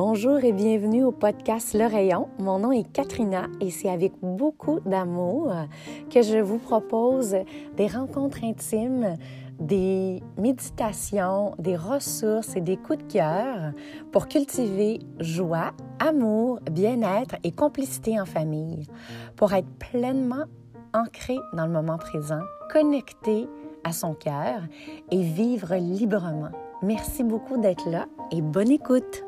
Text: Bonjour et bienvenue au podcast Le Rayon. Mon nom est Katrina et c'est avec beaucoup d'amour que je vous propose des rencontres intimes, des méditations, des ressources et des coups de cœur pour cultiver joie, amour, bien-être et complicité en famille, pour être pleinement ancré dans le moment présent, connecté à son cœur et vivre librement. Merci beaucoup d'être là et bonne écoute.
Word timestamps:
Bonjour 0.00 0.44
et 0.44 0.52
bienvenue 0.52 1.02
au 1.02 1.10
podcast 1.10 1.74
Le 1.74 1.84
Rayon. 1.84 2.28
Mon 2.38 2.60
nom 2.60 2.70
est 2.70 2.88
Katrina 2.92 3.48
et 3.60 3.72
c'est 3.72 3.90
avec 3.90 4.12
beaucoup 4.22 4.78
d'amour 4.86 5.52
que 6.08 6.22
je 6.22 6.38
vous 6.38 6.58
propose 6.58 7.34
des 7.76 7.88
rencontres 7.88 8.44
intimes, 8.44 9.16
des 9.58 10.22
méditations, 10.36 11.56
des 11.58 11.74
ressources 11.74 12.54
et 12.54 12.60
des 12.60 12.76
coups 12.76 12.98
de 12.98 13.12
cœur 13.12 13.72
pour 14.12 14.28
cultiver 14.28 15.00
joie, 15.18 15.72
amour, 15.98 16.60
bien-être 16.70 17.34
et 17.42 17.50
complicité 17.50 18.20
en 18.20 18.24
famille, 18.24 18.86
pour 19.34 19.52
être 19.52 19.68
pleinement 19.80 20.44
ancré 20.94 21.34
dans 21.54 21.66
le 21.66 21.72
moment 21.72 21.98
présent, 21.98 22.42
connecté 22.70 23.48
à 23.82 23.90
son 23.92 24.14
cœur 24.14 24.62
et 25.10 25.22
vivre 25.22 25.74
librement. 25.74 26.52
Merci 26.82 27.24
beaucoup 27.24 27.56
d'être 27.56 27.90
là 27.90 28.06
et 28.30 28.42
bonne 28.42 28.70
écoute. 28.70 29.24